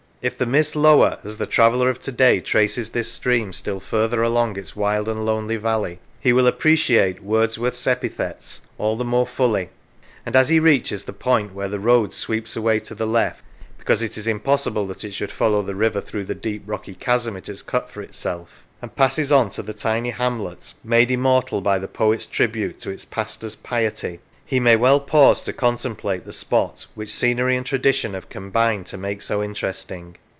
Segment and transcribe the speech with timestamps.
[0.23, 4.21] If the mists lower as the traveller of to day traces this stream still further
[4.21, 9.69] along its wild and lonely valley, he will appreciate Wordsworth's epithets all the more fully;
[10.23, 13.41] and as he reaches the point where the road sweeps away to the left
[13.79, 17.35] (because it is impossible that it should follow the river through the deep rocky chasm
[17.35, 21.79] it has cut for itself), and passes on to the tiny hamlet made immortal by
[21.79, 26.85] the poet's tribute to its pastor's piety, he may well pause to contemplate the spot
[26.93, 30.13] which scenery and tradition have combined to make so interesting.